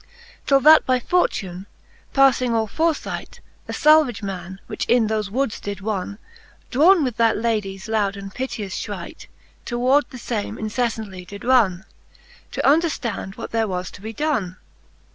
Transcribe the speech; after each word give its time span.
IL 0.07 0.41
Till 0.47 0.59
that 0.61 0.83
by 0.83 0.99
fortune, 0.99 1.67
pafling 2.11 2.53
all 2.55 2.67
forefight, 2.67 3.39
A 3.67 3.71
falvage 3.73 4.23
man, 4.23 4.59
which 4.65 4.83
in 4.85 5.07
thofe 5.09 5.29
woods 5.29 5.59
did 5.59 5.79
wonne, 5.81 6.17
Drawne 6.71 7.03
with 7.03 7.17
that 7.17 7.37
Ladies 7.37 7.87
loud 7.87 8.17
and 8.17 8.33
piteous 8.33 8.73
fhright, 8.73 9.27
Toward 9.63 10.09
the 10.09 10.17
iame 10.17 10.57
inceflantly 10.57 11.27
did 11.27 11.43
ronne. 11.43 11.85
To 12.53 12.63
underftand 12.65 13.37
what 13.37 13.51
there 13.51 13.67
was 13.67 13.91
to 13.91 14.01
be 14.01 14.11
donne. 14.11 14.57